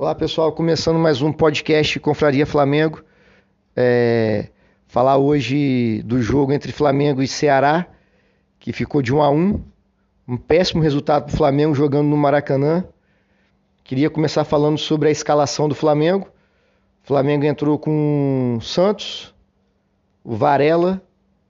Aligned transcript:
Olá 0.00 0.14
pessoal, 0.14 0.50
começando 0.50 0.98
mais 0.98 1.20
um 1.20 1.30
podcast 1.30 2.00
Confraria 2.00 2.46
Flamengo. 2.46 3.04
É, 3.76 4.48
falar 4.86 5.18
hoje 5.18 6.02
do 6.06 6.22
jogo 6.22 6.54
entre 6.54 6.72
Flamengo 6.72 7.22
e 7.22 7.28
Ceará, 7.28 7.86
que 8.58 8.72
ficou 8.72 9.02
de 9.02 9.14
1 9.14 9.20
a 9.22 9.28
1 9.28 9.62
um 10.26 10.38
péssimo 10.38 10.82
resultado 10.82 11.24
para 11.24 11.34
o 11.34 11.36
Flamengo 11.36 11.74
jogando 11.74 12.08
no 12.08 12.16
Maracanã. 12.16 12.82
Queria 13.84 14.08
começar 14.08 14.42
falando 14.42 14.78
sobre 14.78 15.10
a 15.10 15.12
escalação 15.12 15.68
do 15.68 15.74
Flamengo. 15.74 16.28
O 17.04 17.06
Flamengo 17.06 17.44
entrou 17.44 17.78
com 17.78 18.58
Santos, 18.62 19.34
Varela, 20.24 21.02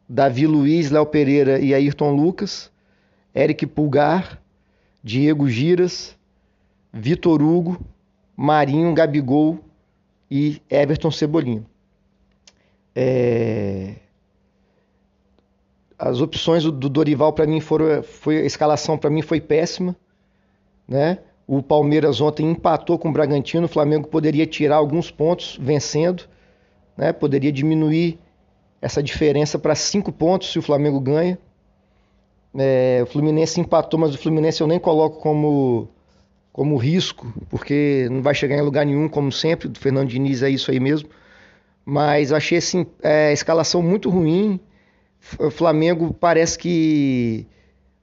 Davi 0.08 0.48
Luiz, 0.48 0.90
Léo 0.90 1.06
Pereira 1.06 1.60
e 1.60 1.72
Ayrton 1.72 2.16
Lucas, 2.16 2.68
Eric 3.32 3.64
Pulgar, 3.64 4.42
Diego 5.04 5.48
Giras, 5.48 6.18
Vitor 6.92 7.40
Hugo, 7.40 7.78
Marinho, 8.42 8.94
Gabigol 8.94 9.58
e 10.30 10.62
Everton 10.70 11.10
Cebolinha. 11.10 11.62
É... 12.96 13.96
As 15.98 16.22
opções 16.22 16.64
do 16.64 16.88
Dorival 16.88 17.34
para 17.34 17.46
mim 17.46 17.60
foram, 17.60 18.02
foi 18.02 18.38
a 18.38 18.44
escalação 18.46 18.96
para 18.96 19.10
mim 19.10 19.20
foi 19.20 19.42
péssima, 19.42 19.94
né? 20.88 21.18
O 21.46 21.62
Palmeiras 21.62 22.18
ontem 22.22 22.50
empatou 22.50 22.98
com 22.98 23.10
o 23.10 23.12
Bragantino, 23.12 23.66
o 23.66 23.68
Flamengo 23.68 24.08
poderia 24.08 24.46
tirar 24.46 24.76
alguns 24.76 25.10
pontos 25.10 25.58
vencendo, 25.60 26.24
né? 26.96 27.12
Poderia 27.12 27.52
diminuir 27.52 28.18
essa 28.80 29.02
diferença 29.02 29.58
para 29.58 29.74
cinco 29.74 30.10
pontos 30.10 30.50
se 30.50 30.58
o 30.58 30.62
Flamengo 30.62 30.98
ganha. 30.98 31.38
É, 32.56 33.00
o 33.02 33.06
Fluminense 33.06 33.60
empatou, 33.60 34.00
mas 34.00 34.14
o 34.14 34.18
Fluminense 34.18 34.62
eu 34.62 34.66
nem 34.66 34.78
coloco 34.78 35.20
como 35.20 35.90
como 36.52 36.76
risco, 36.76 37.32
porque 37.48 38.08
não 38.10 38.22
vai 38.22 38.34
chegar 38.34 38.56
em 38.56 38.62
lugar 38.62 38.84
nenhum, 38.84 39.08
como 39.08 39.30
sempre, 39.30 39.68
do 39.68 39.78
Fernando 39.78 40.08
Diniz 40.08 40.42
é 40.42 40.50
isso 40.50 40.70
aí 40.70 40.80
mesmo. 40.80 41.08
Mas 41.84 42.32
achei 42.32 42.58
assim, 42.58 42.86
é, 43.02 43.28
a 43.28 43.32
escalação 43.32 43.82
muito 43.82 44.10
ruim. 44.10 44.60
O 45.38 45.50
Flamengo 45.50 46.12
parece 46.12 46.58
que 46.58 47.46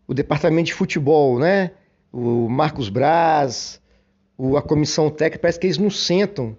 o 0.08 0.14
departamento 0.14 0.68
de 0.68 0.74
futebol, 0.74 1.40
né? 1.40 1.72
O 2.12 2.48
Marcos 2.48 2.90
Braz, 2.90 3.82
a 4.58 4.62
comissão 4.62 5.10
técnica, 5.10 5.40
parece 5.40 5.60
que 5.60 5.68
eles 5.68 5.78
não 5.78 5.90
sentam 5.90 6.58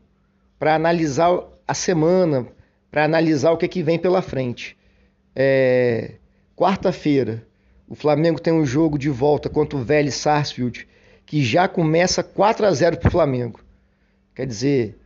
para 0.58 0.74
analisar 0.74 1.40
a 1.66 1.74
semana, 1.74 2.46
para 2.90 3.04
analisar 3.04 3.52
o 3.52 3.56
que, 3.56 3.64
é 3.64 3.68
que 3.68 3.82
vem 3.82 3.98
pela 3.98 4.20
frente. 4.20 4.76
É, 5.34 6.14
Quarta-feira, 6.58 7.46
o 7.88 7.94
Flamengo 7.94 8.40
tem 8.40 8.52
um 8.52 8.66
jogo 8.66 8.98
de 8.98 9.08
volta 9.08 9.48
contra 9.48 9.78
o 9.78 9.82
Vélez 9.84 10.16
Sarsfield 10.16 10.88
que 11.28 11.44
já 11.44 11.68
começa 11.68 12.22
4 12.22 12.64
a 12.64 12.72
0 12.72 12.96
para 12.96 13.08
o 13.08 13.12
Flamengo. 13.12 13.60
Quer 14.34 14.46
dizer, 14.46 14.98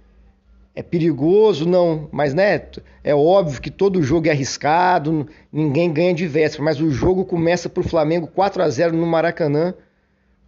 é 0.72 0.80
perigoso, 0.80 1.68
não, 1.68 2.08
mas 2.12 2.32
né, 2.32 2.64
é 3.02 3.12
óbvio 3.12 3.60
que 3.60 3.72
todo 3.72 4.00
jogo 4.00 4.28
é 4.28 4.30
arriscado, 4.30 5.26
ninguém 5.52 5.92
ganha 5.92 6.14
de 6.14 6.28
véspera, 6.28 6.62
mas 6.62 6.80
o 6.80 6.92
jogo 6.92 7.24
começa 7.24 7.68
para 7.68 7.80
o 7.80 7.88
Flamengo 7.88 8.28
4 8.28 8.62
a 8.62 8.68
0 8.70 8.96
no 8.96 9.04
Maracanã 9.04 9.74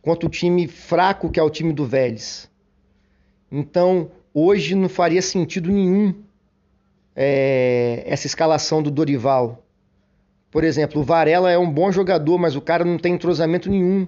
contra 0.00 0.28
o 0.28 0.30
time 0.30 0.68
fraco 0.68 1.28
que 1.28 1.40
é 1.40 1.42
o 1.42 1.50
time 1.50 1.72
do 1.72 1.84
Vélez. 1.84 2.48
Então, 3.50 4.12
hoje 4.32 4.76
não 4.76 4.88
faria 4.88 5.20
sentido 5.20 5.72
nenhum 5.72 6.14
é, 7.16 8.04
essa 8.06 8.28
escalação 8.28 8.80
do 8.80 8.92
Dorival. 8.92 9.64
Por 10.52 10.62
exemplo, 10.62 11.00
o 11.00 11.04
Varela 11.04 11.50
é 11.50 11.58
um 11.58 11.68
bom 11.68 11.90
jogador, 11.90 12.38
mas 12.38 12.54
o 12.54 12.60
cara 12.60 12.84
não 12.84 12.96
tem 12.96 13.14
entrosamento 13.14 13.68
nenhum. 13.68 14.06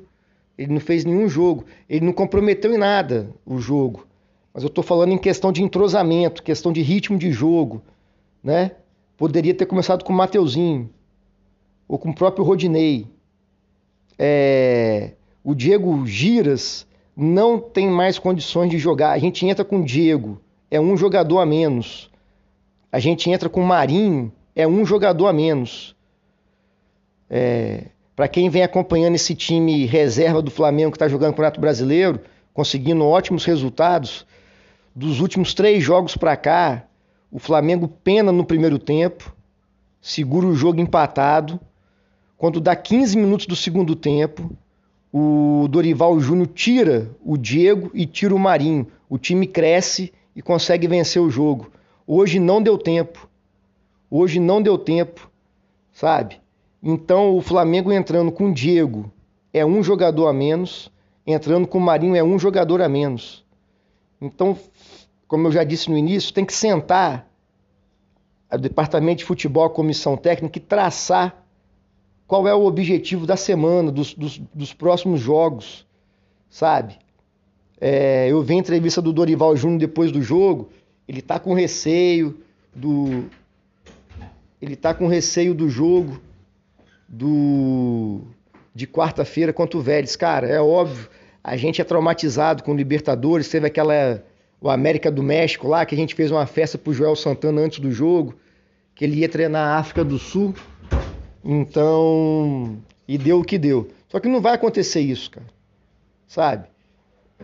Ele 0.59 0.73
não 0.73 0.81
fez 0.81 1.05
nenhum 1.05 1.29
jogo. 1.29 1.65
Ele 1.89 2.05
não 2.05 2.13
comprometeu 2.13 2.73
em 2.73 2.79
nada 2.79 3.31
o 3.45 3.59
jogo. 3.59 4.07
Mas 4.53 4.63
eu 4.63 4.69
estou 4.69 4.83
falando 4.83 5.13
em 5.13 5.19
questão 5.19 5.53
de 5.53 5.63
entrosamento, 5.63 6.43
questão 6.43 6.73
de 6.73 6.81
ritmo 6.81 7.19
de 7.19 7.31
jogo. 7.31 7.83
Né? 8.43 8.73
Poderia 9.17 9.53
ter 9.53 9.67
começado 9.67 10.05
com 10.05 10.13
o 10.13 10.17
Mateuzinho. 10.17 10.89
Ou 11.87 11.99
com 11.99 12.11
o 12.11 12.15
próprio 12.15 12.45
Rodinei. 12.45 13.07
É... 14.19 15.13
O 15.45 15.55
Diego 15.55 16.07
Giras 16.07 16.87
não 17.15 17.61
tem 17.61 17.89
mais 17.89 18.19
condições 18.19 18.71
de 18.71 18.79
jogar. 18.79 19.13
A 19.13 19.19
gente 19.19 19.47
entra 19.47 19.65
com 19.65 19.81
o 19.81 19.85
Diego. 19.85 20.41
É 20.71 20.81
um 20.81 20.97
jogador 20.97 21.39
a 21.39 21.47
menos. 21.47 22.11
A 22.91 22.99
gente 22.99 23.31
entra 23.31 23.49
com 23.49 23.61
o 23.61 23.67
Marinho. 23.67 24.33
É 24.55 24.67
um 24.67 24.87
jogador 24.87 25.27
a 25.27 25.33
menos. 25.33 25.95
É... 27.29 27.89
Para 28.17 28.29
quem 28.29 28.49
vem 28.49 28.63
acompanhando 28.63 29.15
esse 29.15 29.35
time 29.35 29.85
reserva 29.85 30.41
do 30.41 30.51
Flamengo 30.51 30.91
que 30.91 30.97
está 30.97 31.07
jogando 31.07 31.29
o 31.29 31.33
Campeonato 31.33 31.61
Brasileiro, 31.61 32.19
conseguindo 32.55 33.05
ótimos 33.05 33.45
resultados, 33.45 34.27
dos 34.95 35.21
últimos 35.21 35.53
três 35.53 35.85
jogos 35.85 36.17
para 36.17 36.35
cá, 36.35 36.87
o 37.31 37.39
Flamengo 37.39 37.87
pena 37.87 38.33
no 38.33 38.43
primeiro 38.43 38.79
tempo, 38.79 39.37
segura 40.01 40.47
o 40.47 40.55
jogo 40.55 40.81
empatado. 40.81 41.61
Quando 42.39 42.59
dá 42.59 42.75
15 42.75 43.19
minutos 43.19 43.45
do 43.45 43.55
segundo 43.55 43.95
tempo, 43.95 44.51
o 45.13 45.69
Dorival 45.69 46.19
Júnior 46.19 46.47
tira 46.49 47.11
o 47.23 47.37
Diego 47.37 47.91
e 47.93 48.07
tira 48.07 48.35
o 48.35 48.39
Marinho. 48.39 48.87
O 49.11 49.19
time 49.19 49.47
cresce 49.47 50.11
e 50.35 50.41
consegue 50.41 50.89
vencer 50.89 51.21
o 51.21 51.29
jogo. 51.29 51.71
Hoje 52.07 52.41
não 52.41 52.63
deu 52.63 52.79
tempo. 52.79 53.29
Hoje 54.11 54.41
não 54.41 54.63
deu 54.63 54.79
tempo, 54.79 55.31
sabe? 55.93 56.41
Então 56.89 57.37
o 57.37 57.41
Flamengo 57.41 57.93
entrando 57.93 58.31
com 58.31 58.49
o 58.49 58.55
Diego 58.55 59.11
é 59.53 59.67
um 59.67 59.83
jogador 59.83 60.29
a 60.29 60.33
menos, 60.33 60.89
entrando 61.27 61.67
com 61.67 61.79
o 61.79 61.81
Marinho 61.81 62.15
é 62.15 62.23
um 62.23 62.39
jogador 62.39 62.81
a 62.81 62.89
menos. 62.89 63.45
Então, 64.21 64.57
como 65.27 65.49
eu 65.49 65.51
já 65.51 65.65
disse 65.65 65.91
no 65.91 65.99
início, 65.99 66.33
tem 66.33 66.45
que 66.45 66.53
sentar 66.53 67.29
o 68.53 68.57
departamento 68.57 69.19
de 69.19 69.25
futebol, 69.25 69.65
a 69.65 69.71
comissão 69.71 70.17
técnica 70.17 70.59
e 70.59 70.61
traçar 70.61 71.45
qual 72.25 72.47
é 72.47 72.55
o 72.55 72.65
objetivo 72.65 73.27
da 73.27 73.37
semana, 73.37 73.91
dos, 73.91 74.15
dos, 74.15 74.39
dos 74.55 74.73
próximos 74.73 75.19
jogos, 75.21 75.85
sabe? 76.49 77.01
É, 77.81 78.29
eu 78.31 78.41
vi 78.43 78.55
a 78.55 78.59
entrevista 78.59 79.03
do 79.03 79.13
Dorival 79.13 79.57
Júnior 79.57 79.81
depois 79.81 80.13
do 80.13 80.23
jogo, 80.23 80.69
ele 81.09 81.21
tá 81.21 81.41
com 81.41 81.53
receio 81.53 82.39
do. 82.73 83.25
Ele 84.63 84.77
tá 84.77 84.95
com 84.95 85.09
receio 85.09 85.53
do 85.53 85.69
jogo 85.69 86.21
do 87.09 88.23
de 88.75 88.87
quarta-feira 88.87 89.53
contra 89.53 89.79
o 89.79 89.83
Vélez. 89.83 90.17
Cara, 90.17 90.47
é 90.47 90.61
óbvio, 90.61 91.09
a 91.43 91.57
gente 91.57 91.81
é 91.81 91.85
traumatizado 91.85 92.63
com 92.63 92.73
o 92.73 92.77
Libertadores, 92.77 93.49
teve 93.49 93.67
aquela 93.67 94.23
o 94.61 94.71
América 94.71 95.11
do 95.11 95.23
México 95.23 95.69
lá, 95.69 95.85
que 95.85 95.95
a 95.95 95.99
gente 95.99 96.15
fez 96.15 96.31
uma 96.31 96.47
festa 96.47 96.77
pro 96.79 96.93
Joel 96.93 97.15
Santana 97.15 97.61
antes 97.61 97.79
do 97.79 97.91
jogo, 97.91 98.35
que 98.95 99.05
ele 99.05 99.21
ia 99.21 99.29
treinar 99.29 99.69
a 99.69 99.79
África 99.79 100.03
do 100.03 100.19
Sul. 100.19 100.55
Então, 101.45 102.79
e 103.07 103.17
deu 103.17 103.41
o 103.41 103.45
que 103.45 103.59
deu. 103.59 103.89
Só 104.09 104.19
que 104.19 104.29
não 104.29 104.41
vai 104.41 104.55
acontecer 104.55 105.01
isso, 105.01 105.31
cara. 105.31 105.47
Sabe? 106.27 106.67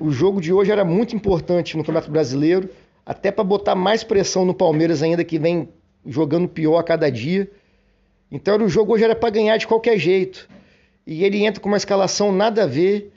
O 0.01 0.11
jogo 0.11 0.41
de 0.41 0.53
hoje 0.53 0.73
era 0.73 0.85
muito 0.85 1.15
importante 1.15 1.77
no 1.77 1.83
Campeonato 1.83 2.11
Brasileiro, 2.11 2.69
até 3.05 3.31
para 3.31 3.45
botar 3.45 3.75
mais 3.75 4.03
pressão 4.03 4.45
no 4.45 4.55
Palmeiras 4.55 5.03
ainda 5.03 5.23
que 5.23 5.39
vem 5.39 5.69
jogando 6.07 6.49
pior 6.49 6.79
a 6.79 6.83
cada 6.83 7.11
dia. 7.11 7.49
Então 8.33 8.57
o 8.57 8.69
jogo 8.69 8.95
hoje 8.95 9.05
era 9.05 9.15
para 9.15 9.29
ganhar 9.29 9.59
de 9.59 9.67
qualquer 9.67 9.99
jeito. 9.99 10.49
E 11.07 11.23
ele 11.23 11.45
entra 11.45 11.61
com 11.61 11.69
uma 11.69 11.77
escalação 11.77 12.33
nada 12.33 12.65
a 12.65 12.67
ver 12.67 13.13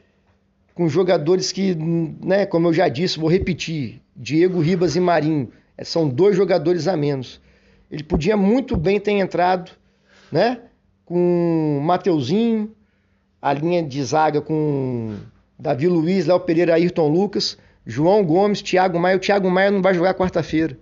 com 0.73 0.89
jogadores 0.89 1.53
que, 1.53 1.73
né, 1.73 2.45
como 2.45 2.67
eu 2.67 2.73
já 2.73 2.89
disse, 2.89 3.17
vou 3.17 3.29
repetir, 3.29 4.01
Diego 4.13 4.59
Ribas 4.59 4.97
e 4.97 4.99
Marinho, 4.99 5.49
é, 5.77 5.85
são 5.85 6.09
dois 6.09 6.35
jogadores 6.35 6.85
a 6.85 6.97
menos. 6.97 7.39
Ele 7.89 8.03
podia 8.03 8.35
muito 8.35 8.75
bem 8.75 8.99
ter 8.99 9.13
entrado, 9.13 9.71
né, 10.29 10.59
com 11.05 11.79
Mateuzinho, 11.81 12.75
a 13.41 13.53
linha 13.53 13.81
de 13.81 14.03
zaga 14.03 14.41
com 14.41 15.15
Davi 15.57 15.87
Luiz, 15.87 16.25
Léo 16.25 16.41
Pereira, 16.41 16.73
Ayrton 16.73 17.07
Lucas, 17.07 17.57
João 17.85 18.23
Gomes, 18.23 18.61
Thiago 18.61 18.99
Maia. 18.99 19.15
O 19.15 19.19
Thiago 19.19 19.49
Maia 19.49 19.71
não 19.71 19.81
vai 19.81 19.93
jogar 19.93 20.15
quarta-feira. 20.15 20.77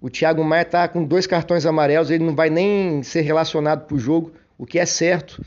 O 0.00 0.10
Thiago 0.10 0.44
Maia 0.44 0.62
está 0.62 0.86
com 0.86 1.04
dois 1.04 1.26
cartões 1.26 1.64
amarelos, 1.64 2.10
ele 2.10 2.24
não 2.24 2.34
vai 2.34 2.50
nem 2.50 3.02
ser 3.02 3.22
relacionado 3.22 3.86
para 3.86 3.96
o 3.96 3.98
jogo, 3.98 4.32
o 4.58 4.66
que 4.66 4.78
é 4.78 4.86
certo, 4.86 5.42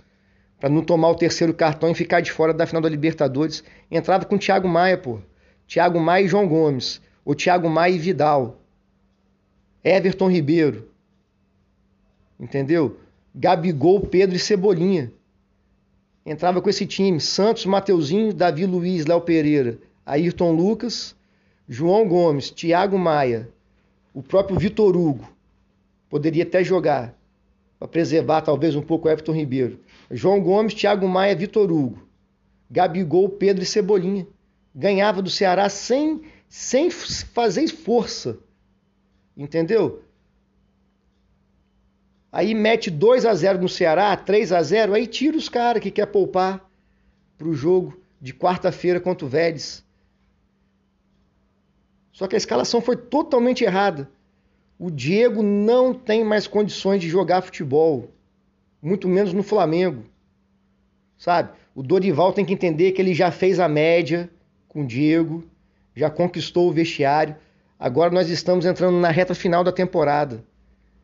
para 0.60 0.69
não 0.69 0.84
tomar 0.84 1.10
o 1.10 1.16
terceiro 1.16 1.54
cartão 1.54 1.92
e 1.92 1.96
ficar 1.96 2.22
de 2.22 2.31
fora 2.31 2.54
da 2.54 2.66
final 2.66 2.81
da 2.81 2.90
Libertadores. 2.90 3.63
Entrada 3.90 4.25
com 4.25 4.36
o 4.36 4.40
Thiago 4.40 4.68
Maia, 4.68 4.98
pô. 4.98 5.19
Thiago 5.68 6.00
Maia 6.00 6.25
e 6.25 6.28
João 6.28 6.48
Gomes. 6.48 7.01
O 7.24 7.36
Thiago 7.36 7.69
Maia 7.69 7.94
e 7.94 8.00
Vidal. 8.00 8.60
Everton 9.84 10.30
Ribeiro. 10.30 10.90
Entendeu? 12.40 13.00
Gabigol, 13.34 14.01
Pedro 14.01 14.36
e 14.36 14.40
Cebolinha. 14.40 15.12
Entrava 16.25 16.62
com 16.62 16.69
esse 16.69 16.86
time. 16.86 17.22
Santos, 17.22 17.66
Mateuzinho, 17.66 18.34
Davi 18.34 18.66
Luiz, 18.66 19.06
Léo 19.06 19.22
Pereira, 19.22 19.78
Ayrton 20.06 20.51
Lucas, 20.51 21.16
João 21.68 22.07
Gomes, 22.07 22.50
Thiago 22.50 22.98
Maia, 22.98 23.50
o 24.13 24.21
próprio 24.23 24.57
Vitor 24.57 24.95
Hugo 24.95 25.29
poderia 26.09 26.44
até 26.44 26.63
jogar 26.63 27.15
para 27.77 27.88
preservar 27.88 28.41
talvez 28.41 28.75
um 28.75 28.81
pouco 28.81 29.07
o 29.07 29.11
Everton 29.11 29.31
Ribeiro. 29.31 29.79
João 30.11 30.41
Gomes, 30.41 30.73
Thiago 30.73 31.07
Maia, 31.07 31.35
Vitor 31.35 31.71
Hugo, 31.71 32.07
Gabigol, 32.69 33.29
Pedro 33.29 33.63
e 33.63 33.65
Cebolinha. 33.65 34.27
Ganhava 34.75 35.21
do 35.21 35.29
Ceará 35.29 35.69
sem 35.69 36.21
sem 36.50 36.89
fazer 36.89 37.67
força. 37.67 38.39
Entendeu? 39.38 40.03
Aí 42.31 42.53
mete 42.53 42.91
2 42.91 43.25
a 43.25 43.33
0 43.33 43.59
no 43.59 43.69
Ceará, 43.69 44.15
3 44.15 44.51
a 44.51 44.62
0, 44.62 44.94
aí 44.94 45.07
tira 45.07 45.38
os 45.38 45.47
caras 45.47 45.81
que 45.81 45.89
quer 45.89 46.07
poupar 46.07 46.69
pro 47.38 47.53
jogo 47.53 48.00
de 48.19 48.33
quarta-feira 48.33 49.00
contra 49.00 49.25
o 49.25 49.29
Vélez. 49.29 49.83
Só 52.19 52.27
que 52.27 52.36
a 52.36 52.38
escalação 52.38 52.81
foi 52.81 52.98
totalmente 52.98 53.63
errada. 53.63 54.10
O 54.77 54.92
Diego 54.92 55.42
não 55.42 55.94
tem 55.94 56.21
mais 56.21 56.48
condições 56.48 57.00
de 57.00 57.07
jogar 57.07 57.42
futebol, 57.42 58.10
muito 58.81 59.07
menos 59.07 59.31
no 59.31 59.42
Flamengo. 59.42 60.04
Sabe? 61.18 61.51
O 61.74 61.81
Dorival 61.81 62.33
tem 62.33 62.44
que 62.44 62.51
entender 62.51 62.92
que 62.92 63.01
ele 63.01 63.13
já 63.13 63.31
fez 63.31 63.57
a 63.57 63.69
média 63.69 64.30
com 64.68 64.81
o 64.81 64.86
Diego, 64.86 65.45
já 65.95 66.10
conquistou 66.10 66.68
o 66.68 66.74
vestiário. 66.74 67.38
Agora 67.80 68.12
nós 68.12 68.30
estamos 68.30 68.65
entrando 68.65 69.00
na 69.00 69.12
reta 69.12 69.33
final 69.33 69.63
da 69.63 69.72
temporada. 69.72 70.44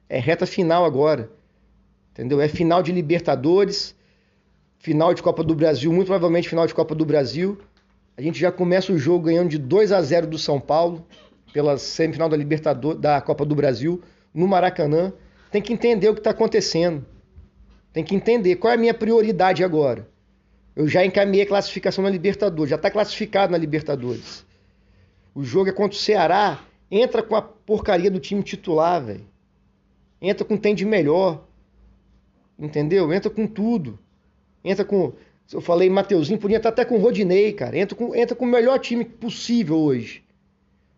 É 0.10 0.20
reta 0.20 0.46
final 0.46 0.84
agora. 0.84 1.32
Entendeu? 2.12 2.42
É 2.42 2.50
final 2.50 2.84
de 2.84 2.92
Libertadores, 2.92 3.96
final 4.80 5.14
de 5.14 5.24
Copa 5.24 5.46
do 5.46 5.56
Brasil, 5.56 5.94
muito 5.94 6.08
provavelmente 6.08 6.50
final 6.50 6.68
de 6.68 6.74
Copa 6.74 6.94
do 6.94 7.06
Brasil. 7.06 7.58
A 8.18 8.22
gente 8.22 8.40
já 8.40 8.52
começa 8.52 8.94
o 8.94 8.98
jogo 8.98 9.26
ganhando 9.26 9.50
de 9.50 9.58
2 9.58 9.92
a 9.92 10.02
0 10.02 10.28
do 10.28 10.38
São 10.38 10.60
Paulo 10.60 11.06
pela 11.54 11.78
semifinal 11.78 12.30
da 12.30 12.38
Libertadores, 12.38 13.00
da 13.00 13.20
Copa 13.22 13.46
do 13.46 13.56
Brasil 13.56 14.02
no 14.34 14.48
Maracanã. 14.48 15.14
Tem 15.52 15.62
que 15.62 15.74
entender 15.74 16.10
o 16.10 16.14
que 16.14 16.20
está 16.20 16.32
acontecendo. 16.32 17.06
Tem 17.92 18.04
que 18.04 18.16
entender 18.16 18.58
qual 18.58 18.72
é 18.72 18.76
a 18.76 18.80
minha 18.80 18.94
prioridade 18.94 19.64
agora. 19.64 20.08
Eu 20.76 20.88
já 20.88 21.06
encaminhei 21.06 21.46
a 21.46 21.48
classificação 21.48 22.04
na 22.04 22.10
Libertadores, 22.10 22.70
já 22.70 22.76
está 22.76 22.92
classificado 22.92 23.52
na 23.52 23.58
Libertadores. 23.58 24.46
O 25.34 25.44
jogo 25.44 25.70
é 25.70 25.74
contra 25.74 25.98
o 25.98 26.02
Ceará, 26.02 26.60
entra 26.92 27.24
com 27.24 27.36
a 27.36 27.42
porcaria 27.42 28.12
do 28.12 28.20
time 28.20 28.44
titular, 28.44 29.02
velho. 29.02 29.26
Entra 30.22 30.46
com 30.46 30.58
tem 30.58 30.76
de 30.76 30.86
melhor. 30.86 31.46
Entendeu? 32.58 33.14
Entra 33.14 33.30
com 33.30 33.46
tudo. 33.46 34.00
Entra 34.64 34.84
com. 34.84 35.14
Eu 35.52 35.62
falei 35.62 35.90
Mateuzinho, 35.90 36.40
podia 36.40 36.58
estar 36.58 36.70
até 36.70 36.84
com 36.84 36.96
o 36.96 37.00
Rodinei, 37.00 37.54
cara. 37.54 37.78
Entra 37.78 37.96
com, 37.96 38.16
entra 38.16 38.36
com 38.36 38.46
o 38.46 38.48
melhor 38.48 38.80
time 38.80 39.06
possível 39.06 39.78
hoje. 39.78 40.24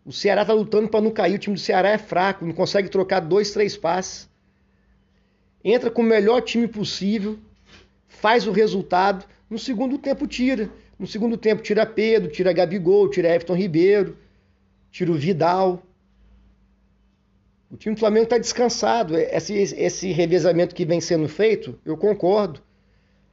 O 0.04 0.12
Ceará 0.12 0.44
tá 0.44 0.54
lutando 0.54 0.88
para 0.88 1.02
não 1.02 1.10
cair. 1.10 1.34
O 1.34 1.38
time 1.38 1.54
do 1.54 1.60
Ceará 1.60 1.90
é 1.90 1.98
fraco, 1.98 2.46
não 2.46 2.54
consegue 2.54 2.88
trocar 2.88 3.20
dois, 3.20 3.50
três 3.50 3.76
passes. 3.76 4.28
Entra 5.62 5.90
com 5.90 6.00
o 6.00 6.04
melhor 6.04 6.40
time 6.40 6.66
possível, 6.66 7.38
faz 8.06 8.46
o 8.46 8.52
resultado. 8.52 9.26
No 9.50 9.58
segundo 9.58 9.98
tempo, 9.98 10.26
tira. 10.26 10.70
No 10.98 11.06
segundo 11.06 11.36
tempo, 11.36 11.62
tira 11.62 11.84
Pedro, 11.84 12.30
tira 12.30 12.52
Gabigol, 12.52 13.10
tira 13.10 13.28
Everton 13.28 13.54
Ribeiro, 13.54 14.16
tira 14.90 15.10
o 15.10 15.14
Vidal. 15.14 15.82
O 17.70 17.76
time 17.76 17.94
do 17.94 17.98
Flamengo 17.98 18.24
está 18.24 18.38
descansado. 18.38 19.14
Esse, 19.16 19.54
esse 19.54 20.10
revezamento 20.10 20.74
que 20.74 20.86
vem 20.86 21.02
sendo 21.02 21.28
feito, 21.28 21.78
eu 21.84 21.98
concordo. 21.98 22.62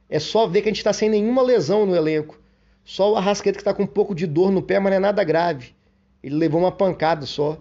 É 0.08 0.18
só 0.18 0.46
ver 0.46 0.62
que 0.62 0.68
a 0.68 0.70
gente 0.70 0.78
está 0.78 0.92
sem 0.92 1.08
nenhuma 1.08 1.42
lesão 1.42 1.84
no 1.84 1.94
elenco. 1.94 2.38
Só 2.84 3.12
o 3.12 3.16
Arrasqueta 3.16 3.56
que 3.56 3.62
está 3.62 3.74
com 3.74 3.82
um 3.82 3.86
pouco 3.86 4.14
de 4.14 4.26
dor 4.26 4.52
no 4.52 4.62
pé, 4.62 4.78
mas 4.78 4.90
não 4.90 4.96
é 4.96 5.00
nada 5.00 5.24
grave. 5.24 5.74
Ele 6.22 6.36
levou 6.36 6.60
uma 6.60 6.72
pancada 6.72 7.26
só. 7.26 7.60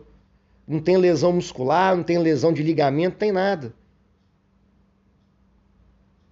Não 0.67 0.79
tem 0.79 0.97
lesão 0.97 1.33
muscular, 1.33 1.95
não 1.95 2.03
tem 2.03 2.17
lesão 2.17 2.53
de 2.53 2.63
ligamento, 2.63 3.13
não 3.13 3.19
tem 3.19 3.31
nada. 3.31 3.73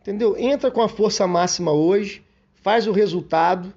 Entendeu? 0.01 0.36
Entra 0.38 0.69
com 0.69 0.81
a 0.81 0.89
força 0.89 1.25
máxima 1.25 1.71
hoje, 1.71 2.24
faz 2.56 2.88
o 2.88 2.92
resultado, 2.92 3.74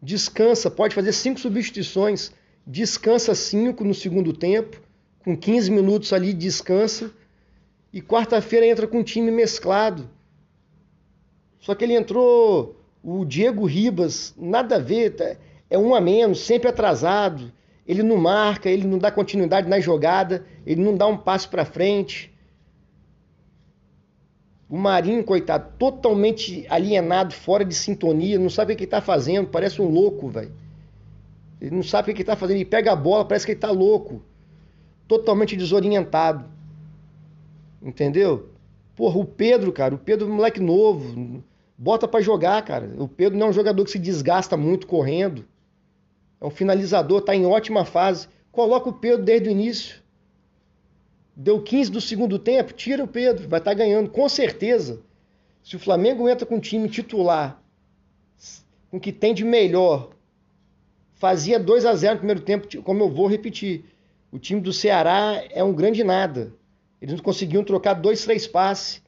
descansa, 0.00 0.70
pode 0.70 0.94
fazer 0.94 1.12
cinco 1.12 1.40
substituições, 1.40 2.32
descansa 2.66 3.34
cinco 3.34 3.82
no 3.82 3.92
segundo 3.92 4.32
tempo, 4.32 4.80
com 5.24 5.36
15 5.36 5.70
minutos 5.70 6.12
ali 6.12 6.32
descansa, 6.32 7.10
e 7.92 8.00
quarta-feira 8.00 8.66
entra 8.66 8.86
com 8.86 8.98
um 8.98 9.02
time 9.02 9.30
mesclado. 9.30 10.08
Só 11.64 11.74
que 11.74 11.84
ele 11.84 11.96
entrou 11.96 12.76
o 13.02 13.24
Diego 13.24 13.64
Ribas, 13.64 14.34
nada 14.36 14.76
a 14.76 14.78
ver, 14.78 15.10
tá? 15.10 15.36
é 15.68 15.76
um 15.76 15.94
a 15.94 16.00
menos, 16.00 16.40
sempre 16.40 16.68
atrasado 16.68 17.52
ele 17.86 18.02
não 18.02 18.16
marca, 18.16 18.68
ele 18.68 18.86
não 18.86 18.98
dá 18.98 19.10
continuidade 19.10 19.68
na 19.68 19.78
jogada, 19.78 20.44
ele 20.66 20.82
não 20.82 20.96
dá 20.96 21.06
um 21.06 21.16
passo 21.16 21.48
para 21.50 21.64
frente. 21.64 22.32
O 24.68 24.78
Marinho, 24.78 25.22
coitado, 25.22 25.72
totalmente 25.78 26.66
alienado, 26.70 27.34
fora 27.34 27.64
de 27.64 27.74
sintonia, 27.74 28.38
não 28.38 28.48
sabe 28.48 28.72
o 28.72 28.76
que 28.76 28.84
está 28.84 29.00
fazendo, 29.00 29.48
parece 29.48 29.82
um 29.82 29.88
louco, 29.88 30.28
velho. 30.28 30.52
Ele 31.60 31.76
não 31.76 31.82
sabe 31.82 32.10
o 32.10 32.14
que 32.14 32.22
está 32.22 32.34
fazendo, 32.34 32.56
ele 32.56 32.64
pega 32.64 32.92
a 32.92 32.96
bola, 32.96 33.24
parece 33.24 33.44
que 33.44 33.52
ele 33.52 33.58
está 33.58 33.70
louco. 33.70 34.22
Totalmente 35.06 35.54
desorientado. 35.54 36.48
Entendeu? 37.82 38.48
Porra, 38.96 39.18
o 39.18 39.24
Pedro, 39.26 39.70
cara, 39.72 39.94
o 39.94 39.98
Pedro 39.98 40.26
é 40.26 40.30
moleque 40.30 40.60
novo, 40.60 41.42
bota 41.76 42.06
para 42.06 42.20
jogar, 42.20 42.62
cara. 42.64 42.90
O 42.98 43.08
Pedro 43.08 43.38
não 43.38 43.48
é 43.48 43.50
um 43.50 43.54
jogador 43.54 43.84
que 43.84 43.90
se 43.90 43.98
desgasta 43.98 44.56
muito 44.56 44.86
correndo. 44.86 45.44
É 46.40 46.46
um 46.46 46.50
finalizador, 46.50 47.20
está 47.20 47.34
em 47.34 47.46
ótima 47.46 47.84
fase. 47.84 48.28
Coloca 48.50 48.88
o 48.88 48.92
Pedro 48.92 49.24
desde 49.24 49.48
o 49.48 49.52
início. 49.52 50.02
Deu 51.36 51.60
15 51.60 51.90
do 51.90 52.00
segundo 52.00 52.38
tempo, 52.38 52.72
tira 52.72 53.02
o 53.02 53.08
Pedro, 53.08 53.48
vai 53.48 53.58
estar 53.58 53.72
tá 53.72 53.76
ganhando, 53.76 54.08
com 54.08 54.28
certeza. 54.28 55.00
Se 55.62 55.74
o 55.74 55.80
Flamengo 55.80 56.28
entra 56.28 56.46
com 56.46 56.56
um 56.56 56.60
time 56.60 56.88
titular, 56.88 57.60
com 58.90 58.98
o 58.98 59.00
que 59.00 59.10
tem 59.10 59.34
de 59.34 59.44
melhor, 59.44 60.10
fazia 61.14 61.58
2 61.58 61.86
a 61.86 61.94
0 61.94 62.14
no 62.14 62.18
primeiro 62.18 62.42
tempo, 62.42 62.82
como 62.82 63.02
eu 63.02 63.10
vou 63.10 63.26
repetir. 63.26 63.84
O 64.30 64.38
time 64.38 64.60
do 64.60 64.72
Ceará 64.72 65.42
é 65.50 65.64
um 65.64 65.72
grande 65.72 66.04
nada. 66.04 66.52
Eles 67.00 67.16
não 67.16 67.22
conseguiam 67.22 67.64
trocar 67.64 67.94
dois, 67.94 68.24
três 68.24 68.46
passes. 68.46 69.02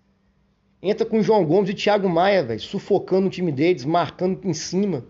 Entra 0.89 1.05
com 1.05 1.19
o 1.19 1.23
João 1.23 1.45
Gomes 1.45 1.69
e 1.69 1.75
Thiago 1.75 2.09
Maia, 2.09 2.45
velho, 2.45 2.61
sufocando 2.61 3.27
o 3.27 3.31
time 3.31 3.51
deles, 3.51 3.85
marcando 3.85 4.39
em 4.45 4.55
cima. 4.55 5.05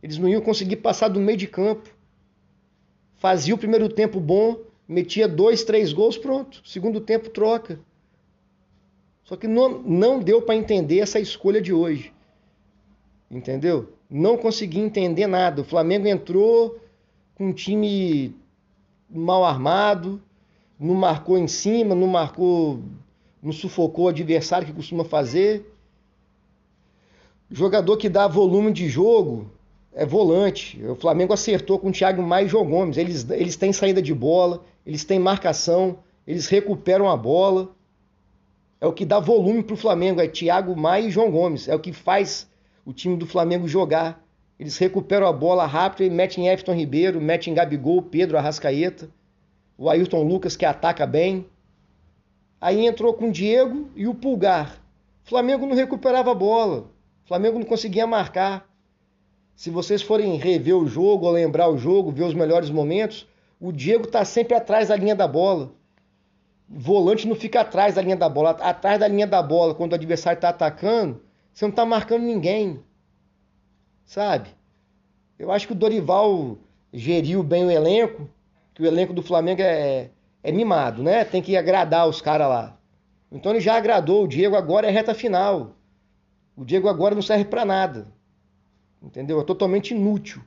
Eles 0.00 0.16
não 0.18 0.28
iam 0.28 0.40
conseguir 0.40 0.76
passar 0.76 1.08
do 1.08 1.18
meio 1.18 1.36
de 1.36 1.48
campo. 1.48 1.90
Fazia 3.16 3.52
o 3.52 3.58
primeiro 3.58 3.88
tempo 3.88 4.20
bom, 4.20 4.60
metia 4.86 5.26
dois, 5.26 5.64
três 5.64 5.92
gols, 5.92 6.16
pronto. 6.16 6.62
Segundo 6.64 7.00
tempo, 7.00 7.28
troca. 7.28 7.80
Só 9.24 9.34
que 9.34 9.48
não, 9.48 9.82
não 9.82 10.20
deu 10.20 10.42
para 10.42 10.54
entender 10.54 11.00
essa 11.00 11.18
escolha 11.18 11.60
de 11.60 11.72
hoje. 11.72 12.12
Entendeu? 13.28 13.92
Não 14.08 14.36
consegui 14.36 14.78
entender 14.78 15.26
nada. 15.26 15.62
O 15.62 15.64
Flamengo 15.64 16.06
entrou 16.06 16.78
com 17.34 17.48
um 17.48 17.52
time 17.52 18.32
mal 19.08 19.44
armado, 19.44 20.22
não 20.78 20.94
marcou 20.94 21.36
em 21.36 21.48
cima, 21.48 21.96
não 21.96 22.06
marcou, 22.06 22.80
não 23.42 23.52
sufocou 23.52 24.06
o 24.06 24.08
adversário 24.08 24.66
que 24.66 24.72
costuma 24.72 25.04
fazer. 25.04 25.74
Jogador 27.50 27.96
que 27.96 28.08
dá 28.08 28.28
volume 28.28 28.72
de 28.72 28.88
jogo, 28.88 29.50
é 29.92 30.06
volante. 30.06 30.82
O 30.84 30.94
Flamengo 30.94 31.32
acertou 31.32 31.78
com 31.78 31.88
o 31.88 31.92
Thiago 31.92 32.22
Maia 32.22 32.44
e 32.44 32.48
João 32.48 32.68
Gomes. 32.68 32.96
Eles, 32.96 33.28
eles 33.30 33.56
têm 33.56 33.72
saída 33.72 34.00
de 34.00 34.14
bola, 34.14 34.64
eles 34.86 35.04
têm 35.04 35.18
marcação, 35.18 35.98
eles 36.26 36.46
recuperam 36.46 37.08
a 37.08 37.16
bola. 37.16 37.70
É 38.80 38.86
o 38.86 38.92
que 38.92 39.04
dá 39.04 39.18
volume 39.18 39.62
para 39.62 39.74
o 39.74 39.76
Flamengo, 39.76 40.20
é 40.20 40.28
Thiago 40.28 40.76
Maia 40.76 41.06
e 41.06 41.10
João 41.10 41.30
Gomes. 41.30 41.68
É 41.68 41.74
o 41.74 41.80
que 41.80 41.92
faz 41.92 42.48
o 42.84 42.92
time 42.92 43.16
do 43.16 43.26
Flamengo 43.26 43.66
jogar. 43.68 44.24
Eles 44.58 44.76
recuperam 44.78 45.26
a 45.26 45.32
bola 45.32 45.66
rápido 45.66 46.06
e 46.06 46.10
metem 46.10 46.44
em 46.44 46.48
Everton 46.48 46.74
Ribeiro, 46.74 47.20
metem 47.20 47.52
em 47.52 47.56
Gabigol, 47.56 48.02
Pedro 48.02 48.36
Arrascaeta, 48.36 49.08
o 49.76 49.88
Ayrton 49.88 50.22
Lucas 50.22 50.56
que 50.56 50.64
ataca 50.64 51.06
bem. 51.06 51.46
Aí 52.60 52.86
entrou 52.86 53.14
com 53.14 53.28
o 53.28 53.32
Diego 53.32 53.88
e 53.96 54.06
o 54.06 54.14
Pulgar. 54.14 54.78
O 55.24 55.28
Flamengo 55.28 55.66
não 55.66 55.74
recuperava 55.74 56.32
a 56.32 56.34
bola. 56.34 56.90
O 57.24 57.28
Flamengo 57.28 57.58
não 57.58 57.64
conseguia 57.64 58.06
marcar. 58.06 58.68
Se 59.56 59.70
vocês 59.70 60.02
forem 60.02 60.36
rever 60.36 60.76
o 60.76 60.86
jogo, 60.86 61.26
ou 61.26 61.32
lembrar 61.32 61.68
o 61.68 61.78
jogo, 61.78 62.10
ver 62.10 62.24
os 62.24 62.34
melhores 62.34 62.68
momentos, 62.70 63.26
o 63.60 63.72
Diego 63.72 64.04
está 64.04 64.24
sempre 64.24 64.54
atrás 64.54 64.88
da 64.88 64.96
linha 64.96 65.14
da 65.14 65.26
bola. 65.26 65.72
Volante 66.68 67.26
não 67.26 67.34
fica 67.34 67.60
atrás 67.60 67.94
da 67.94 68.02
linha 68.02 68.16
da 68.16 68.28
bola. 68.28 68.50
Atrás 68.50 69.00
da 69.00 69.08
linha 69.08 69.26
da 69.26 69.42
bola, 69.42 69.74
quando 69.74 69.92
o 69.92 69.94
adversário 69.94 70.36
está 70.36 70.50
atacando, 70.50 71.20
você 71.52 71.64
não 71.64 71.70
está 71.70 71.84
marcando 71.84 72.22
ninguém. 72.22 72.80
Sabe? 74.04 74.50
Eu 75.38 75.50
acho 75.50 75.66
que 75.66 75.72
o 75.72 75.76
Dorival 75.76 76.58
geriu 76.92 77.42
bem 77.42 77.64
o 77.64 77.70
elenco, 77.70 78.28
que 78.74 78.82
o 78.82 78.86
elenco 78.86 79.12
do 79.12 79.22
Flamengo 79.22 79.62
é, 79.62 80.10
é 80.42 80.50
mimado, 80.50 81.02
né? 81.02 81.24
Tem 81.24 81.42
que 81.42 81.56
agradar 81.56 82.08
os 82.08 82.20
caras 82.20 82.48
lá. 82.48 82.78
Então 83.30 83.52
ele 83.52 83.60
já 83.60 83.76
agradou. 83.76 84.24
O 84.24 84.28
Diego 84.28 84.56
agora 84.56 84.86
é 84.86 84.90
reta 84.90 85.14
final. 85.14 85.76
O 86.56 86.64
Diego 86.64 86.88
agora 86.88 87.14
não 87.14 87.22
serve 87.22 87.44
para 87.44 87.64
nada. 87.64 88.08
Entendeu? 89.02 89.40
É 89.40 89.44
totalmente 89.44 89.92
inútil. 89.92 90.42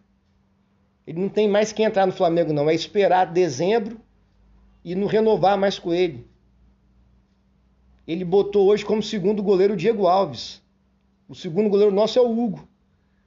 Ele 1.06 1.20
não 1.20 1.30
tem 1.30 1.48
mais 1.48 1.72
que 1.72 1.84
entrar 1.84 2.06
no 2.06 2.12
Flamengo, 2.12 2.54
não. 2.54 2.70
É 2.70 2.74
esperar 2.74 3.26
dezembro 3.26 4.00
e 4.84 4.96
não 4.96 5.08
renovar 5.08 5.58
mais 5.58 5.80
com 5.80 5.94
ele. 5.94 6.28
Ele 8.08 8.26
botou 8.26 8.68
hoje 8.68 8.86
como 8.86 9.02
segundo 9.02 9.42
goleiro 9.42 9.74
o 9.74 9.78
Diego 9.78 10.08
Alves. 10.08 10.62
O 11.28 11.36
segundo 11.36 11.70
goleiro 11.70 11.94
nosso 11.94 12.20
é 12.20 12.22
o 12.22 12.38
Hugo. 12.38 12.68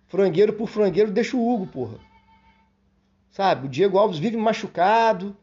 Frangueiro 0.06 0.52
por 0.52 0.68
frangueiro, 0.68 1.10
deixa 1.10 1.36
o 1.36 1.48
Hugo, 1.48 1.66
porra. 1.66 1.98
Sabe? 3.30 3.66
O 3.66 3.70
Diego 3.70 3.98
Alves 3.98 4.18
vive 4.18 4.36
machucado, 4.36 5.36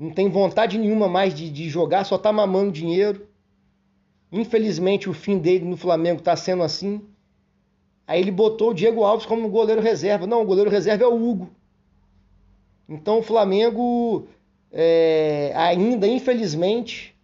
não 0.00 0.10
tem 0.10 0.30
vontade 0.30 0.78
nenhuma 0.78 1.06
mais 1.08 1.34
de, 1.34 1.50
de 1.50 1.68
jogar, 1.68 2.04
só 2.04 2.16
tá 2.16 2.32
mamando 2.32 2.72
dinheiro. 2.72 3.28
Infelizmente 4.32 5.10
o 5.10 5.12
fim 5.12 5.36
dele 5.36 5.66
no 5.66 5.76
Flamengo 5.76 6.22
tá 6.22 6.34
sendo 6.34 6.62
assim. 6.62 7.02
Aí 8.06 8.18
ele 8.18 8.30
botou 8.30 8.70
o 8.70 8.74
Diego 8.74 9.04
Alves 9.04 9.26
como 9.26 9.50
goleiro 9.50 9.82
reserva. 9.82 10.26
Não, 10.26 10.40
o 10.40 10.46
goleiro 10.46 10.70
reserva 10.70 11.04
é 11.04 11.06
o 11.06 11.22
Hugo. 11.22 11.50
Então 12.88 13.18
o 13.18 13.22
Flamengo 13.22 14.26
é, 14.72 15.52
ainda, 15.54 16.06
infelizmente, 16.06 17.14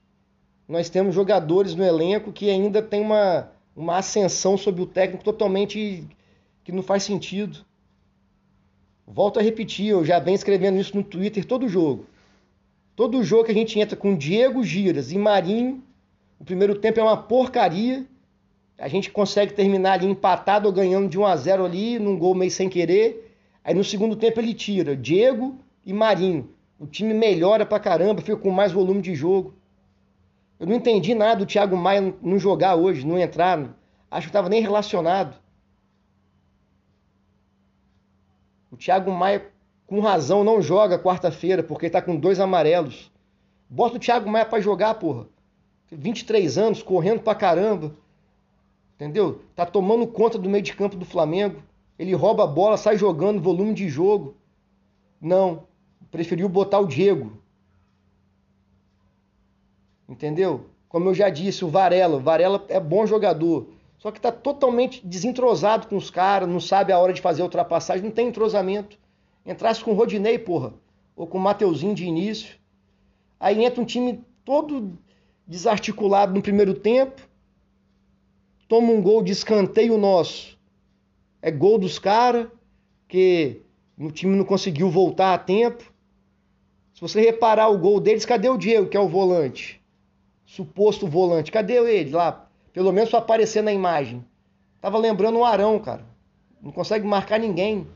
nós 0.68 0.90
temos 0.90 1.14
jogadores 1.14 1.74
no 1.74 1.82
elenco 1.82 2.30
que 2.30 2.50
ainda 2.50 2.82
tem 2.82 3.00
uma, 3.00 3.52
uma 3.74 3.96
ascensão 3.96 4.58
sobre 4.58 4.82
o 4.82 4.86
técnico 4.86 5.24
totalmente 5.24 6.06
que 6.62 6.72
não 6.72 6.82
faz 6.82 7.04
sentido. 7.04 7.64
Volto 9.06 9.38
a 9.38 9.42
repetir, 9.42 9.86
eu 9.86 10.04
já 10.04 10.18
venho 10.18 10.34
escrevendo 10.34 10.78
isso 10.78 10.94
no 10.94 11.02
Twitter 11.02 11.42
todo 11.42 11.70
jogo. 11.70 12.04
Todo 12.96 13.22
jogo 13.22 13.44
que 13.44 13.50
a 13.50 13.54
gente 13.54 13.78
entra 13.78 13.94
com 13.94 14.16
Diego 14.16 14.64
Giras 14.64 15.12
e 15.12 15.18
Marinho, 15.18 15.84
o 16.40 16.44
primeiro 16.44 16.74
tempo 16.74 16.98
é 16.98 17.02
uma 17.02 17.16
porcaria. 17.16 18.06
A 18.78 18.88
gente 18.88 19.10
consegue 19.10 19.52
terminar 19.52 19.92
ali 19.92 20.06
empatado 20.06 20.66
ou 20.66 20.72
ganhando 20.72 21.06
de 21.06 21.18
1 21.18 21.26
a 21.26 21.36
0 21.36 21.66
ali, 21.66 21.98
num 21.98 22.18
gol 22.18 22.34
meio 22.34 22.50
sem 22.50 22.70
querer. 22.70 23.30
Aí 23.62 23.74
no 23.74 23.84
segundo 23.84 24.16
tempo 24.16 24.40
ele 24.40 24.54
tira 24.54 24.96
Diego 24.96 25.58
e 25.84 25.92
Marinho. 25.92 26.48
O 26.80 26.86
time 26.86 27.12
melhora 27.12 27.66
pra 27.66 27.78
caramba, 27.78 28.22
fica 28.22 28.36
com 28.38 28.50
mais 28.50 28.72
volume 28.72 29.02
de 29.02 29.14
jogo. 29.14 29.54
Eu 30.58 30.66
não 30.66 30.76
entendi 30.76 31.14
nada 31.14 31.36
do 31.36 31.46
Thiago 31.46 31.76
Maia 31.76 32.14
não 32.22 32.38
jogar 32.38 32.76
hoje, 32.76 33.06
não 33.06 33.18
entrar. 33.18 33.76
Acho 34.10 34.26
que 34.26 34.30
estava 34.30 34.48
nem 34.48 34.62
relacionado. 34.62 35.36
O 38.70 38.76
Thiago 38.76 39.10
Maia, 39.10 39.46
com 39.86 40.00
razão, 40.00 40.42
não 40.42 40.60
joga 40.60 40.98
quarta-feira, 40.98 41.62
porque 41.62 41.86
está 41.86 42.02
com 42.02 42.16
dois 42.16 42.40
amarelos. 42.40 43.10
Bota 43.68 43.96
o 43.96 44.00
Thiago 44.00 44.28
Maia 44.28 44.44
para 44.44 44.60
jogar, 44.60 44.94
porra. 44.94 45.26
23 45.90 46.58
anos, 46.58 46.82
correndo 46.82 47.20
pra 47.20 47.34
caramba. 47.34 47.94
Entendeu? 48.94 49.42
Tá 49.54 49.64
tomando 49.64 50.06
conta 50.06 50.38
do 50.38 50.48
meio 50.48 50.62
de 50.62 50.74
campo 50.74 50.96
do 50.96 51.04
Flamengo. 51.04 51.62
Ele 51.98 52.14
rouba 52.14 52.44
a 52.44 52.46
bola, 52.46 52.76
sai 52.76 52.96
jogando, 52.96 53.40
volume 53.40 53.74
de 53.74 53.88
jogo. 53.88 54.34
Não. 55.20 55.64
Preferiu 56.10 56.48
botar 56.48 56.80
o 56.80 56.86
Diego. 56.86 57.32
Entendeu? 60.08 60.66
Como 60.88 61.10
eu 61.10 61.14
já 61.14 61.28
disse, 61.28 61.64
o 61.64 61.68
Varela. 61.68 62.16
O 62.16 62.20
Varela 62.20 62.64
é 62.68 62.80
bom 62.80 63.06
jogador. 63.06 63.68
Só 63.98 64.10
que 64.10 64.20
tá 64.20 64.32
totalmente 64.32 65.06
desentrosado 65.06 65.86
com 65.88 65.96
os 65.96 66.10
caras, 66.10 66.48
não 66.48 66.60
sabe 66.60 66.92
a 66.92 66.98
hora 66.98 67.12
de 67.12 67.20
fazer 67.20 67.42
a 67.42 67.44
ultrapassagem, 67.44 68.04
não 68.04 68.10
tem 68.10 68.28
entrosamento. 68.28 68.98
Entrasse 69.46 69.82
com 69.82 69.92
o 69.92 69.94
Rodinei, 69.94 70.38
porra, 70.38 70.74
ou 71.14 71.26
com 71.26 71.38
o 71.38 71.40
Mateuzinho 71.40 71.94
de 71.94 72.04
início. 72.04 72.56
Aí 73.38 73.64
entra 73.64 73.80
um 73.80 73.84
time 73.84 74.24
todo 74.44 74.98
desarticulado 75.46 76.34
no 76.34 76.42
primeiro 76.42 76.74
tempo, 76.74 77.22
toma 78.66 78.92
um 78.92 79.00
gol 79.00 79.22
de 79.22 79.32
escanteio 79.32 79.96
nosso. 79.96 80.58
É 81.40 81.50
gol 81.50 81.78
dos 81.78 81.98
caras, 81.98 82.48
que 83.06 83.62
o 83.96 84.10
time 84.10 84.36
não 84.36 84.44
conseguiu 84.44 84.90
voltar 84.90 85.32
a 85.32 85.38
tempo. 85.38 85.84
Se 86.92 87.00
você 87.00 87.20
reparar 87.20 87.68
o 87.68 87.78
gol 87.78 88.00
deles, 88.00 88.24
cadê 88.24 88.48
o 88.48 88.56
Diego, 88.56 88.88
que 88.88 88.96
é 88.96 89.00
o 89.00 89.08
volante? 89.08 89.80
Suposto 90.44 91.06
volante. 91.06 91.52
Cadê 91.52 91.74
ele 91.74 92.10
lá? 92.10 92.48
Pelo 92.72 92.92
menos 92.92 93.10
para 93.10 93.20
aparecer 93.20 93.62
na 93.62 93.72
imagem. 93.72 94.24
Tava 94.80 94.98
lembrando 94.98 95.38
um 95.38 95.44
Arão, 95.44 95.78
cara. 95.78 96.04
Não 96.60 96.72
consegue 96.72 97.06
marcar 97.06 97.38
ninguém. 97.38 97.86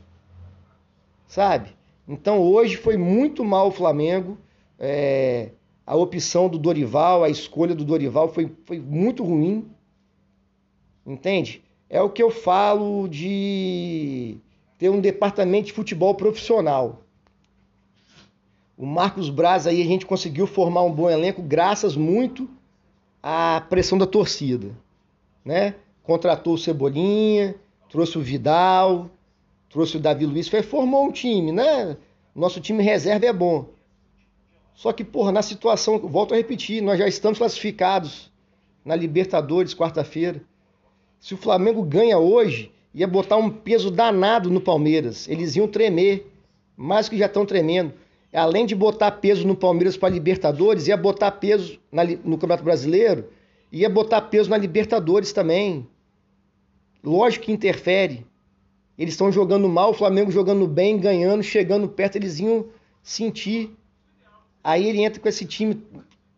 Sabe? 1.31 1.69
Então 2.05 2.41
hoje 2.41 2.75
foi 2.75 2.97
muito 2.97 3.41
mal 3.45 3.69
o 3.69 3.71
Flamengo. 3.71 4.37
É, 4.77 5.51
a 5.87 5.95
opção 5.95 6.49
do 6.49 6.59
Dorival, 6.59 7.23
a 7.23 7.29
escolha 7.29 7.73
do 7.73 7.85
Dorival 7.85 8.27
foi, 8.27 8.51
foi 8.65 8.79
muito 8.79 9.23
ruim. 9.23 9.65
Entende? 11.05 11.63
É 11.89 12.01
o 12.01 12.09
que 12.09 12.21
eu 12.21 12.29
falo 12.29 13.07
de 13.07 14.39
ter 14.77 14.89
um 14.89 14.99
departamento 14.99 15.67
de 15.67 15.73
futebol 15.73 16.13
profissional. 16.15 17.01
O 18.77 18.85
Marcos 18.85 19.29
Braz 19.29 19.65
aí 19.65 19.81
a 19.81 19.85
gente 19.85 20.05
conseguiu 20.05 20.45
formar 20.45 20.81
um 20.81 20.91
bom 20.91 21.09
elenco 21.09 21.41
graças 21.41 21.95
muito 21.95 22.49
a 23.23 23.65
pressão 23.69 23.97
da 23.97 24.05
torcida, 24.05 24.75
né? 25.45 25.75
Contratou 26.03 26.55
o 26.55 26.57
Cebolinha, 26.57 27.55
trouxe 27.89 28.17
o 28.17 28.21
Vidal, 28.21 29.09
trouxe 29.71 29.97
o 29.97 29.99
Davi 29.99 30.25
Luiz, 30.25 30.47
foi, 30.47 30.61
formou 30.61 31.05
um 31.05 31.11
time, 31.11 31.51
né? 31.51 31.97
Nosso 32.35 32.59
time 32.59 32.83
reserva 32.83 33.25
é 33.25 33.33
bom. 33.33 33.69
Só 34.73 34.91
que, 34.91 35.03
porra, 35.03 35.31
na 35.31 35.41
situação, 35.41 35.99
volto 35.99 36.33
a 36.33 36.37
repetir, 36.37 36.81
nós 36.81 36.99
já 36.99 37.07
estamos 37.07 37.37
classificados 37.37 38.31
na 38.83 38.95
Libertadores 38.95 39.73
quarta-feira. 39.73 40.41
Se 41.19 41.33
o 41.33 41.37
Flamengo 41.37 41.83
ganha 41.83 42.17
hoje, 42.17 42.71
ia 42.93 43.07
botar 43.07 43.37
um 43.37 43.49
peso 43.49 43.91
danado 43.91 44.49
no 44.49 44.61
Palmeiras. 44.61 45.27
Eles 45.27 45.55
iam 45.55 45.67
tremer, 45.67 46.31
mais 46.75 47.07
que 47.07 47.17
já 47.17 47.27
estão 47.27 47.45
tremendo 47.45 47.93
além 48.33 48.65
de 48.65 48.75
botar 48.75 49.11
peso 49.11 49.45
no 49.45 49.55
Palmeiras 49.55 49.97
para 49.97 50.13
Libertadores, 50.13 50.87
ia 50.87 50.95
botar 50.95 51.31
peso 51.31 51.79
na, 51.91 52.03
no 52.03 52.37
Campeonato 52.37 52.63
Brasileiro, 52.63 53.29
ia 53.71 53.89
botar 53.89 54.21
peso 54.21 54.49
na 54.49 54.57
Libertadores 54.57 55.33
também. 55.33 55.87
Lógico 57.03 57.45
que 57.45 57.51
interfere. 57.51 58.25
Eles 59.01 59.15
estão 59.15 59.31
jogando 59.31 59.67
mal, 59.67 59.89
o 59.89 59.93
Flamengo 59.95 60.29
jogando 60.29 60.67
bem, 60.67 60.99
ganhando, 60.99 61.41
chegando 61.41 61.89
perto, 61.89 62.17
eles 62.17 62.39
iam 62.39 62.67
sentir. 63.01 63.75
Aí 64.63 64.87
ele 64.87 65.01
entra 65.01 65.19
com 65.19 65.27
esse 65.27 65.43
time, 65.43 65.83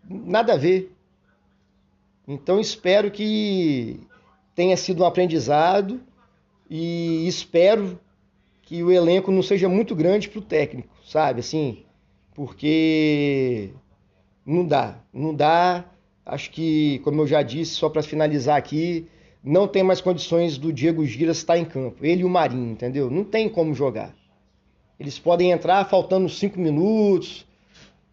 nada 0.09 0.53
a 0.53 0.55
ver. 0.55 0.89
Então 2.25 2.61
espero 2.61 3.11
que 3.11 3.99
tenha 4.55 4.77
sido 4.77 5.03
um 5.03 5.05
aprendizado 5.05 5.99
e 6.69 7.27
espero 7.27 7.99
que 8.61 8.81
o 8.81 8.89
elenco 8.89 9.29
não 9.29 9.43
seja 9.43 9.67
muito 9.67 9.93
grande 9.93 10.29
para 10.29 10.39
o 10.39 10.41
técnico, 10.41 10.95
sabe? 11.05 11.41
Assim, 11.41 11.83
porque 12.33 13.71
não 14.45 14.65
dá, 14.65 14.99
não 15.11 15.35
dá. 15.35 15.83
Acho 16.25 16.49
que, 16.49 16.99
como 16.99 17.23
eu 17.23 17.27
já 17.27 17.41
disse, 17.41 17.71
só 17.71 17.89
para 17.89 18.01
finalizar 18.01 18.55
aqui, 18.55 19.05
não 19.43 19.67
tem 19.67 19.83
mais 19.83 19.99
condições 19.99 20.57
do 20.57 20.71
Diego 20.71 21.05
Giras 21.05 21.37
estar 21.37 21.57
em 21.57 21.65
campo. 21.65 22.05
Ele 22.05 22.21
e 22.21 22.25
o 22.25 22.29
Marinho, 22.29 22.71
entendeu? 22.71 23.09
Não 23.09 23.25
tem 23.25 23.49
como 23.49 23.73
jogar. 23.73 24.15
Eles 24.97 25.19
podem 25.19 25.51
entrar 25.51 25.83
faltando 25.89 26.29
cinco 26.29 26.59
minutos. 26.59 27.45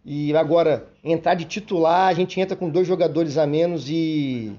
E 0.05 0.35
agora, 0.35 0.89
entrar 1.05 1.35
de 1.35 1.45
titular, 1.45 2.09
a 2.09 2.15
gente 2.15 2.41
entra 2.41 2.57
com 2.57 2.69
dois 2.69 2.89
jogadores 2.89 3.39
a 3.39 3.47
menos 3.47 3.89
e 3.89 4.53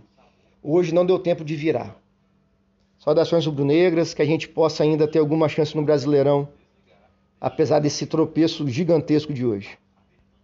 hoje 0.64 0.94
não 0.94 1.06
deu 1.06 1.20
tempo 1.20 1.44
de 1.44 1.56
virar. 1.56 2.00
Saudações 3.00 3.46
rubro-negras, 3.46 4.14
que 4.14 4.22
a 4.22 4.26
gente 4.26 4.48
possa 4.48 4.84
ainda 4.84 5.08
ter 5.08 5.20
alguma 5.20 5.50
chance 5.50 5.76
no 5.76 5.84
Brasileirão, 5.84 6.48
apesar 7.40 7.80
desse 7.80 8.06
tropeço 8.06 8.70
gigantesco 8.70 9.34
de 9.34 9.46
hoje. 9.46 9.78